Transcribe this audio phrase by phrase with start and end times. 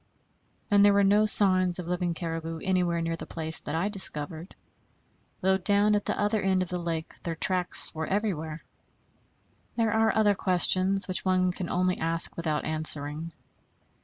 [0.71, 4.55] And there were no signs of living caribou anywhere near the place that I discovered;
[5.41, 8.63] though down at the other end of the lake their tracks were everywhere.
[9.75, 13.31] There are other questions, which one can only ask without answering.